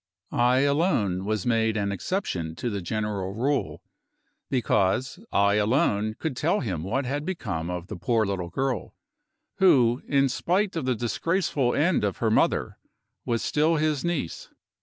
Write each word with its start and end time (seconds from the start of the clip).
I 0.31 0.61
alone 0.61 1.25
was 1.25 1.45
made 1.45 1.77
an 1.77 1.91
exception 1.91 2.55
to 2.55 2.71
the 2.71 2.81
general 2.81 3.35
rule, 3.35 3.83
because 4.49 5.19
I 5.31 5.57
alone 5.57 6.15
could 6.17 6.35
tell 6.35 6.61
him 6.61 6.83
what 6.83 7.05
had 7.05 7.23
become 7.23 7.69
of 7.69 7.85
the 7.85 7.95
poor 7.95 8.25
little 8.25 8.49
girl, 8.49 8.95
who 9.57 10.01
in 10.07 10.27
spite 10.27 10.75
of 10.75 10.85
the 10.85 10.95
disgraceful 10.95 11.75
end 11.75 12.03
of 12.03 12.17
her 12.17 12.31
mother 12.31 12.79
was 13.25 13.43
still 13.43 13.75
his 13.75 14.03
niece. 14.03 14.49